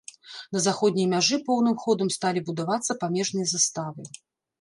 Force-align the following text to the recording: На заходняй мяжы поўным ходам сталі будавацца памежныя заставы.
На 0.55 0.59
заходняй 0.67 1.07
мяжы 1.11 1.37
поўным 1.49 1.75
ходам 1.83 2.09
сталі 2.15 2.43
будавацца 2.47 2.97
памежныя 3.05 3.47
заставы. 3.53 4.09